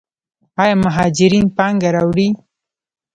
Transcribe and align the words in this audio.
آیا 0.61 0.75
مهاجرین 0.83 1.45
پانګه 1.55 1.89
راوړي؟ 1.95 2.27